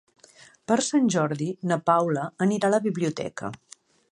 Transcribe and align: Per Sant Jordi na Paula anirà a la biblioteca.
Per 0.71 0.77
Sant 0.85 1.11
Jordi 1.15 1.49
na 1.73 1.79
Paula 1.91 2.25
anirà 2.47 2.71
a 2.71 2.75
la 2.77 2.81
biblioteca. 2.89 3.53